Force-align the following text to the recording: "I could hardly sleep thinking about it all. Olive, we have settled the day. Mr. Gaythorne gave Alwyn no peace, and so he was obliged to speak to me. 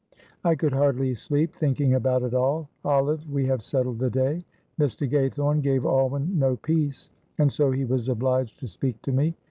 "I 0.43 0.55
could 0.55 0.73
hardly 0.73 1.13
sleep 1.13 1.53
thinking 1.53 1.93
about 1.93 2.23
it 2.23 2.33
all. 2.33 2.69
Olive, 2.83 3.29
we 3.29 3.45
have 3.45 3.61
settled 3.61 3.99
the 3.99 4.09
day. 4.09 4.43
Mr. 4.79 5.07
Gaythorne 5.07 5.61
gave 5.61 5.85
Alwyn 5.85 6.39
no 6.39 6.55
peace, 6.55 7.11
and 7.37 7.51
so 7.51 7.69
he 7.69 7.85
was 7.85 8.09
obliged 8.09 8.59
to 8.61 8.67
speak 8.67 8.99
to 9.03 9.11
me. 9.11 9.35